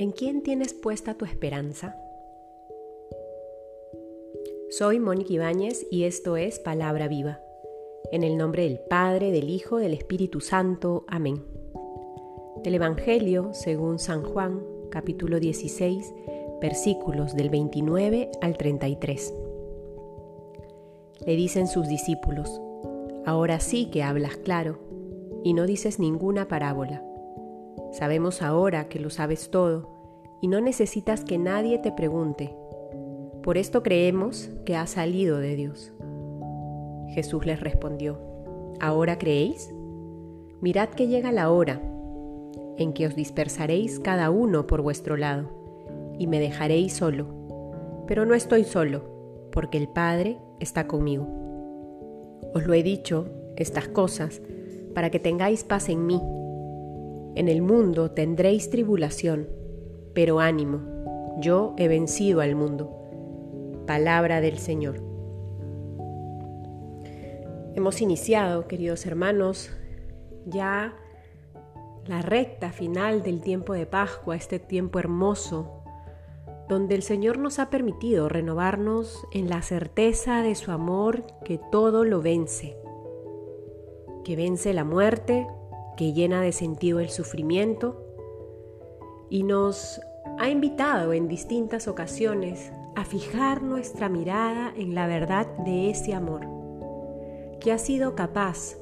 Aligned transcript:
¿En 0.00 0.12
quién 0.12 0.42
tienes 0.42 0.72
puesta 0.72 1.12
tu 1.12 1.26
esperanza? 1.26 1.94
Soy 4.70 4.98
Mónica 4.98 5.34
Ibáñez 5.34 5.86
y 5.90 6.04
esto 6.04 6.38
es 6.38 6.58
Palabra 6.58 7.06
Viva. 7.06 7.38
En 8.10 8.22
el 8.22 8.38
nombre 8.38 8.62
del 8.62 8.78
Padre, 8.78 9.30
del 9.30 9.50
Hijo, 9.50 9.76
del 9.76 9.92
Espíritu 9.92 10.40
Santo. 10.40 11.04
Amén. 11.06 11.44
Del 12.64 12.76
Evangelio 12.76 13.50
según 13.52 13.98
San 13.98 14.22
Juan, 14.22 14.62
capítulo 14.88 15.38
16, 15.38 16.14
versículos 16.62 17.36
del 17.36 17.50
29 17.50 18.30
al 18.40 18.56
33. 18.56 19.34
Le 21.26 21.36
dicen 21.36 21.66
sus 21.66 21.86
discípulos, 21.88 22.58
ahora 23.26 23.60
sí 23.60 23.90
que 23.90 24.02
hablas 24.02 24.38
claro 24.38 24.78
y 25.44 25.52
no 25.52 25.66
dices 25.66 25.98
ninguna 25.98 26.48
parábola 26.48 27.04
Sabemos 27.92 28.42
ahora 28.42 28.88
que 28.88 29.00
lo 29.00 29.10
sabes 29.10 29.50
todo 29.50 30.00
y 30.40 30.48
no 30.48 30.60
necesitas 30.60 31.24
que 31.24 31.38
nadie 31.38 31.78
te 31.78 31.92
pregunte. 31.92 32.54
Por 33.42 33.58
esto 33.58 33.82
creemos 33.82 34.50
que 34.64 34.76
has 34.76 34.90
salido 34.90 35.38
de 35.38 35.56
Dios. 35.56 35.92
Jesús 37.08 37.44
les 37.46 37.60
respondió, 37.60 38.20
¿ahora 38.80 39.18
creéis? 39.18 39.72
Mirad 40.60 40.90
que 40.90 41.08
llega 41.08 41.32
la 41.32 41.50
hora 41.50 41.80
en 42.76 42.92
que 42.92 43.06
os 43.06 43.16
dispersaréis 43.16 43.98
cada 43.98 44.30
uno 44.30 44.66
por 44.66 44.82
vuestro 44.82 45.16
lado 45.16 45.48
y 46.18 46.26
me 46.26 46.40
dejaréis 46.40 46.92
solo. 46.94 47.26
Pero 48.06 48.26
no 48.26 48.34
estoy 48.34 48.64
solo, 48.64 49.02
porque 49.52 49.78
el 49.78 49.88
Padre 49.88 50.38
está 50.60 50.86
conmigo. 50.86 51.26
Os 52.54 52.66
lo 52.66 52.74
he 52.74 52.82
dicho, 52.82 53.26
estas 53.56 53.88
cosas, 53.88 54.40
para 54.94 55.10
que 55.10 55.20
tengáis 55.20 55.64
paz 55.64 55.88
en 55.88 56.06
mí 56.06 56.20
en 57.34 57.48
el 57.48 57.62
mundo 57.62 58.10
tendréis 58.10 58.70
tribulación, 58.70 59.48
pero 60.14 60.40
ánimo, 60.40 61.36
yo 61.40 61.74
he 61.78 61.88
vencido 61.88 62.40
al 62.40 62.54
mundo. 62.54 62.96
Palabra 63.86 64.40
del 64.40 64.58
Señor. 64.58 65.02
Hemos 67.74 68.00
iniciado, 68.00 68.66
queridos 68.66 69.06
hermanos, 69.06 69.70
ya 70.44 70.96
la 72.06 72.20
recta 72.22 72.72
final 72.72 73.22
del 73.22 73.42
tiempo 73.42 73.72
de 73.74 73.86
Pascua, 73.86 74.34
este 74.34 74.58
tiempo 74.58 74.98
hermoso, 74.98 75.84
donde 76.68 76.94
el 76.94 77.02
Señor 77.02 77.38
nos 77.38 77.58
ha 77.58 77.70
permitido 77.70 78.28
renovarnos 78.28 79.26
en 79.32 79.48
la 79.48 79.62
certeza 79.62 80.42
de 80.42 80.54
su 80.54 80.72
amor 80.72 81.24
que 81.44 81.60
todo 81.70 82.04
lo 82.04 82.22
vence, 82.22 82.76
que 84.24 84.36
vence 84.36 84.74
la 84.74 84.84
muerte, 84.84 85.46
que 86.00 86.14
llena 86.14 86.40
de 86.40 86.52
sentido 86.52 86.98
el 86.98 87.10
sufrimiento 87.10 88.02
y 89.28 89.42
nos 89.42 90.00
ha 90.38 90.48
invitado 90.48 91.12
en 91.12 91.28
distintas 91.28 91.88
ocasiones 91.88 92.72
a 92.96 93.04
fijar 93.04 93.62
nuestra 93.62 94.08
mirada 94.08 94.72
en 94.78 94.94
la 94.94 95.06
verdad 95.06 95.46
de 95.58 95.90
ese 95.90 96.14
amor, 96.14 96.46
que 97.60 97.70
ha 97.70 97.76
sido 97.76 98.14
capaz 98.14 98.78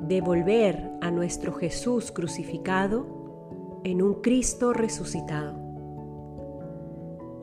de 0.00 0.20
volver 0.20 0.90
a 1.02 1.12
nuestro 1.12 1.52
Jesús 1.52 2.10
crucificado 2.10 3.80
en 3.84 4.02
un 4.02 4.14
Cristo 4.14 4.72
resucitado. 4.72 5.54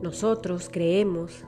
Nosotros 0.02 0.68
creemos 0.70 1.46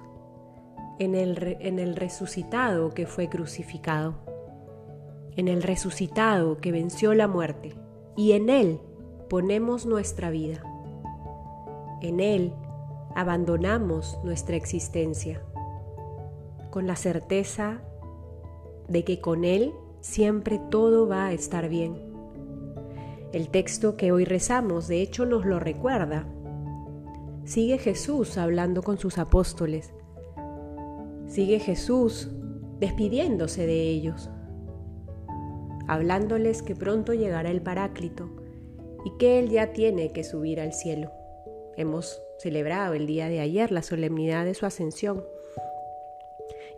en 0.98 1.14
el, 1.14 1.58
en 1.60 1.78
el 1.78 1.94
resucitado 1.94 2.88
que 2.88 3.04
fue 3.04 3.28
crucificado 3.28 4.29
en 5.36 5.48
el 5.48 5.62
resucitado 5.62 6.56
que 6.56 6.72
venció 6.72 7.14
la 7.14 7.28
muerte, 7.28 7.74
y 8.16 8.32
en 8.32 8.48
Él 8.48 8.80
ponemos 9.28 9.86
nuestra 9.86 10.30
vida. 10.30 10.62
En 12.00 12.20
Él 12.20 12.52
abandonamos 13.14 14.18
nuestra 14.24 14.56
existencia, 14.56 15.42
con 16.70 16.86
la 16.86 16.96
certeza 16.96 17.82
de 18.88 19.04
que 19.04 19.20
con 19.20 19.44
Él 19.44 19.72
siempre 20.00 20.60
todo 20.70 21.08
va 21.08 21.26
a 21.26 21.32
estar 21.32 21.68
bien. 21.68 22.10
El 23.32 23.48
texto 23.48 23.96
que 23.96 24.10
hoy 24.10 24.24
rezamos 24.24 24.88
de 24.88 25.02
hecho 25.02 25.24
nos 25.24 25.46
lo 25.46 25.60
recuerda. 25.60 26.26
Sigue 27.44 27.78
Jesús 27.78 28.36
hablando 28.36 28.82
con 28.82 28.98
sus 28.98 29.18
apóstoles. 29.18 29.92
Sigue 31.28 31.60
Jesús 31.60 32.28
despidiéndose 32.80 33.66
de 33.66 33.82
ellos 33.82 34.30
hablándoles 35.90 36.62
que 36.62 36.76
pronto 36.76 37.14
llegará 37.14 37.50
el 37.50 37.62
Paráclito 37.62 38.30
y 39.04 39.10
que 39.18 39.40
Él 39.40 39.50
ya 39.50 39.72
tiene 39.72 40.12
que 40.12 40.22
subir 40.22 40.60
al 40.60 40.72
cielo. 40.72 41.10
Hemos 41.76 42.22
celebrado 42.38 42.94
el 42.94 43.08
día 43.08 43.28
de 43.28 43.40
ayer 43.40 43.72
la 43.72 43.82
solemnidad 43.82 44.44
de 44.44 44.54
su 44.54 44.66
ascensión. 44.66 45.24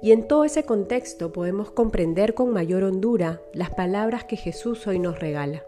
Y 0.01 0.13
en 0.13 0.27
todo 0.27 0.47
ese 0.47 0.65
contexto 0.65 1.31
podemos 1.31 1.71
comprender 1.71 2.33
con 2.33 2.55
mayor 2.55 2.85
hondura 2.85 3.43
las 3.53 3.69
palabras 3.69 4.25
que 4.25 4.37
Jesús 4.37 4.87
hoy 4.87 4.99
nos 4.99 5.21
regala. 5.21 5.63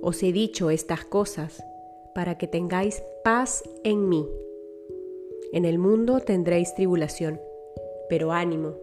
Os 0.00 0.22
he 0.22 0.32
dicho 0.32 0.70
estas 0.70 1.04
cosas 1.04 1.62
para 2.14 2.38
que 2.38 2.48
tengáis 2.48 3.02
paz 3.22 3.62
en 3.84 4.08
mí. 4.08 4.26
En 5.52 5.66
el 5.66 5.78
mundo 5.78 6.20
tendréis 6.20 6.74
tribulación, 6.74 7.38
pero 8.08 8.32
ánimo, 8.32 8.76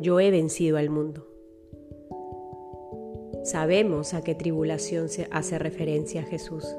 yo 0.00 0.20
he 0.20 0.30
vencido 0.30 0.78
al 0.78 0.88
mundo. 0.88 1.31
Sabemos 3.42 4.14
a 4.14 4.22
qué 4.22 4.36
tribulación 4.36 5.08
se 5.08 5.26
hace 5.32 5.58
referencia 5.58 6.22
Jesús. 6.22 6.76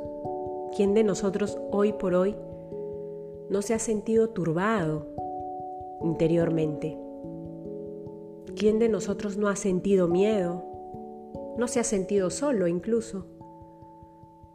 ¿Quién 0.73 0.93
de 0.93 1.03
nosotros 1.03 1.59
hoy 1.71 1.91
por 1.91 2.13
hoy 2.13 2.37
no 3.49 3.61
se 3.61 3.73
ha 3.73 3.79
sentido 3.79 4.29
turbado 4.29 5.07
interiormente? 6.01 6.97
¿Quién 8.55 8.79
de 8.79 8.87
nosotros 8.87 9.35
no 9.35 9.49
ha 9.49 9.57
sentido 9.57 10.07
miedo? 10.07 10.63
¿No 11.57 11.67
se 11.67 11.81
ha 11.81 11.83
sentido 11.83 12.29
solo 12.29 12.65
incluso? 12.67 13.25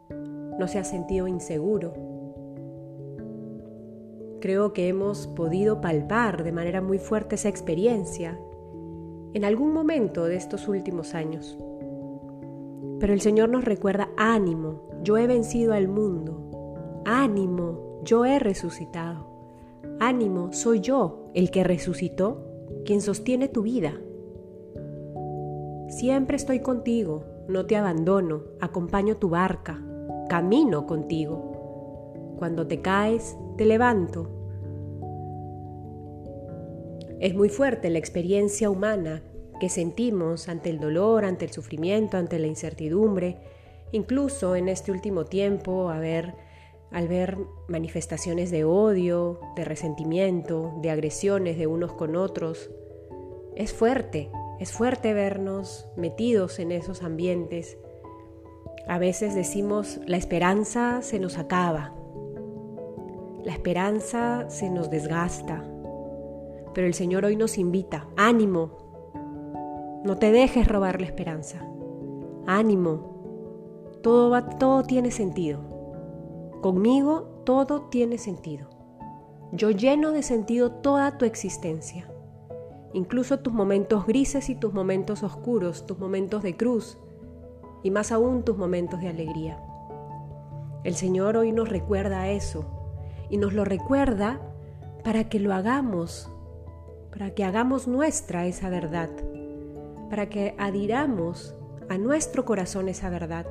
¿No 0.09 0.67
se 0.67 0.79
ha 0.79 0.83
sentido 0.83 1.27
inseguro? 1.27 1.93
Creo 4.41 4.73
que 4.73 4.87
hemos 4.87 5.27
podido 5.27 5.79
palpar 5.79 6.43
de 6.43 6.51
manera 6.51 6.81
muy 6.81 6.97
fuerte 6.97 7.35
esa 7.35 7.49
experiencia 7.49 8.39
en 9.35 9.45
algún 9.45 9.73
momento 9.73 10.25
de 10.25 10.37
estos 10.37 10.67
últimos 10.67 11.13
años. 11.13 11.55
Pero 12.99 13.13
el 13.13 13.21
Señor 13.21 13.49
nos 13.49 13.63
recuerda, 13.63 14.09
ánimo, 14.17 14.81
yo 15.03 15.17
he 15.17 15.27
vencido 15.27 15.73
al 15.73 15.87
mundo, 15.87 17.01
ánimo, 17.05 18.01
yo 18.03 18.25
he 18.25 18.39
resucitado, 18.39 19.27
ánimo, 19.99 20.51
soy 20.51 20.81
yo 20.81 21.29
el 21.33 21.51
que 21.51 21.63
resucitó, 21.63 22.45
quien 22.85 23.01
sostiene 23.01 23.47
tu 23.47 23.63
vida. 23.63 23.93
Siempre 25.87 26.35
estoy 26.35 26.59
contigo, 26.59 27.23
no 27.47 27.65
te 27.65 27.75
abandono, 27.75 28.43
acompaño 28.59 29.17
tu 29.17 29.29
barca, 29.29 29.81
camino 30.29 30.85
contigo. 30.85 32.35
Cuando 32.37 32.67
te 32.67 32.81
caes, 32.81 33.37
te 33.57 33.65
levanto. 33.65 34.29
Es 37.19 37.35
muy 37.35 37.49
fuerte 37.49 37.89
la 37.89 37.99
experiencia 37.99 38.69
humana 38.69 39.23
que 39.59 39.69
sentimos 39.69 40.49
ante 40.49 40.69
el 40.69 40.79
dolor, 40.79 41.25
ante 41.25 41.45
el 41.45 41.51
sufrimiento, 41.51 42.17
ante 42.17 42.39
la 42.39 42.47
incertidumbre, 42.47 43.37
incluso 43.91 44.55
en 44.55 44.69
este 44.69 44.91
último 44.91 45.25
tiempo, 45.25 45.89
a 45.89 45.99
ver, 45.99 46.35
al 46.91 47.07
ver 47.07 47.37
manifestaciones 47.67 48.51
de 48.51 48.63
odio, 48.63 49.39
de 49.55 49.65
resentimiento, 49.65 50.73
de 50.81 50.89
agresiones 50.89 51.57
de 51.57 51.67
unos 51.67 51.93
con 51.93 52.15
otros. 52.15 52.71
Es 53.55 53.73
fuerte, 53.73 54.31
es 54.59 54.71
fuerte 54.71 55.13
vernos 55.13 55.87
metidos 55.95 56.59
en 56.59 56.71
esos 56.71 57.03
ambientes. 57.03 57.77
A 58.87 58.97
veces 58.97 59.35
decimos, 59.35 59.99
la 60.07 60.17
esperanza 60.17 61.01
se 61.01 61.19
nos 61.19 61.37
acaba, 61.37 61.93
la 63.43 63.53
esperanza 63.53 64.49
se 64.49 64.69
nos 64.69 64.89
desgasta, 64.89 65.63
pero 66.73 66.87
el 66.87 66.93
Señor 66.93 67.25
hoy 67.25 67.35
nos 67.35 67.57
invita, 67.57 68.07
ánimo, 68.17 68.88
no 70.03 70.17
te 70.17 70.31
dejes 70.31 70.67
robar 70.67 71.01
la 71.01 71.07
esperanza. 71.07 71.59
Ánimo. 72.47 73.99
Todo 74.01 74.29
va, 74.29 74.47
todo 74.47 74.83
tiene 74.83 75.11
sentido. 75.11 75.59
Conmigo 76.61 77.41
todo 77.43 77.81
tiene 77.89 78.17
sentido. 78.17 78.69
Yo 79.51 79.71
lleno 79.71 80.11
de 80.11 80.23
sentido 80.23 80.71
toda 80.71 81.17
tu 81.17 81.25
existencia. 81.25 82.09
Incluso 82.93 83.39
tus 83.39 83.53
momentos 83.53 84.05
grises 84.05 84.49
y 84.49 84.55
tus 84.55 84.73
momentos 84.73 85.21
oscuros, 85.21 85.85
tus 85.85 85.99
momentos 85.99 86.43
de 86.43 86.55
cruz 86.55 86.97
y 87.83 87.91
más 87.91 88.11
aún 88.11 88.43
tus 88.43 88.57
momentos 88.57 89.01
de 89.01 89.09
alegría. 89.09 89.61
El 90.85 90.95
Señor 90.95 91.35
hoy 91.35 91.51
nos 91.51 91.67
recuerda 91.67 92.29
eso 92.29 92.65
y 93.29 93.37
nos 93.37 93.53
lo 93.53 93.65
recuerda 93.65 94.39
para 95.03 95.27
que 95.27 95.39
lo 95.39 95.53
hagamos, 95.53 96.31
para 97.11 97.31
que 97.31 97.43
hagamos 97.43 97.87
nuestra 97.87 98.45
esa 98.45 98.69
verdad 98.69 99.09
para 100.09 100.29
que 100.29 100.55
adhiramos 100.57 101.55
a 101.89 101.97
nuestro 101.97 102.45
corazón 102.45 102.89
esa 102.89 103.09
verdad, 103.09 103.45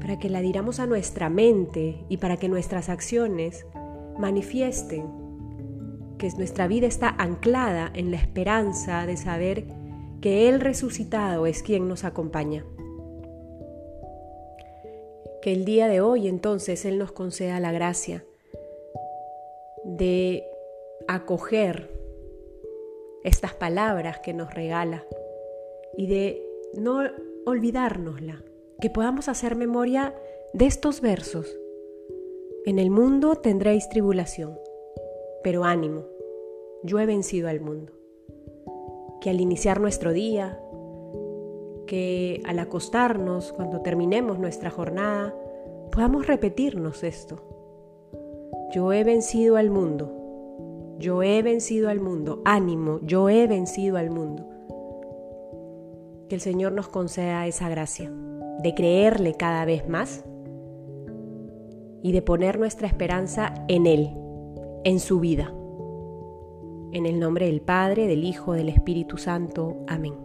para 0.00 0.18
que 0.18 0.28
la 0.28 0.40
diramos 0.40 0.80
a 0.80 0.86
nuestra 0.86 1.30
mente 1.30 2.04
y 2.08 2.18
para 2.18 2.36
que 2.36 2.48
nuestras 2.48 2.88
acciones 2.88 3.66
manifiesten 4.18 5.24
que 6.18 6.30
nuestra 6.36 6.68
vida 6.68 6.86
está 6.86 7.08
anclada 7.18 7.90
en 7.94 8.10
la 8.10 8.16
esperanza 8.16 9.06
de 9.06 9.16
saber 9.16 9.64
que 10.20 10.48
el 10.48 10.60
resucitado 10.60 11.46
es 11.46 11.62
quien 11.62 11.88
nos 11.88 12.04
acompaña. 12.04 12.64
Que 15.42 15.52
el 15.52 15.64
día 15.64 15.88
de 15.88 16.00
hoy 16.00 16.28
entonces 16.28 16.84
Él 16.84 16.98
nos 16.98 17.12
conceda 17.12 17.60
la 17.60 17.72
gracia 17.72 18.24
de 19.84 20.44
acoger 21.08 21.90
estas 23.24 23.54
palabras 23.54 24.20
que 24.20 24.32
nos 24.32 24.54
regala 24.54 25.04
y 25.96 26.06
de 26.06 26.46
no 26.74 27.00
olvidárnosla, 27.46 28.44
que 28.80 28.90
podamos 28.90 29.28
hacer 29.28 29.56
memoria 29.56 30.14
de 30.52 30.66
estos 30.66 31.00
versos. 31.00 31.58
En 32.66 32.78
el 32.78 32.90
mundo 32.90 33.36
tendréis 33.36 33.88
tribulación, 33.88 34.58
pero 35.42 35.64
ánimo, 35.64 36.06
yo 36.82 37.00
he 37.00 37.06
vencido 37.06 37.48
al 37.48 37.60
mundo. 37.60 37.92
Que 39.20 39.30
al 39.30 39.40
iniciar 39.40 39.80
nuestro 39.80 40.12
día, 40.12 40.60
que 41.86 42.42
al 42.44 42.58
acostarnos, 42.58 43.52
cuando 43.52 43.80
terminemos 43.80 44.38
nuestra 44.38 44.70
jornada, 44.70 45.34
podamos 45.90 46.26
repetirnos 46.26 47.02
esto. 47.04 47.42
Yo 48.74 48.92
he 48.92 49.04
vencido 49.04 49.56
al 49.56 49.70
mundo. 49.70 50.13
Yo 51.04 51.22
he 51.22 51.42
vencido 51.42 51.90
al 51.90 52.00
mundo. 52.00 52.40
Ánimo, 52.46 52.98
yo 53.02 53.28
he 53.28 53.46
vencido 53.46 53.98
al 53.98 54.08
mundo. 54.08 54.48
Que 56.30 56.36
el 56.36 56.40
Señor 56.40 56.72
nos 56.72 56.88
conceda 56.88 57.46
esa 57.46 57.68
gracia 57.68 58.10
de 58.62 58.74
creerle 58.74 59.34
cada 59.34 59.66
vez 59.66 59.86
más 59.86 60.24
y 62.02 62.12
de 62.12 62.22
poner 62.22 62.58
nuestra 62.58 62.86
esperanza 62.86 63.52
en 63.68 63.84
Él, 63.84 64.16
en 64.84 64.98
su 64.98 65.20
vida. 65.20 65.52
En 66.92 67.04
el 67.04 67.20
nombre 67.20 67.48
del 67.48 67.60
Padre, 67.60 68.06
del 68.06 68.24
Hijo, 68.24 68.54
del 68.54 68.70
Espíritu 68.70 69.18
Santo. 69.18 69.84
Amén. 69.86 70.23